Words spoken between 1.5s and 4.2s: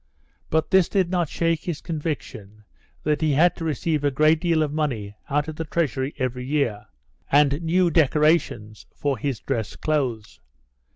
his conviction that he had to receive a